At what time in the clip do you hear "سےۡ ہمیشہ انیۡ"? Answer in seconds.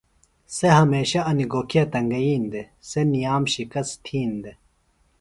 0.55-1.49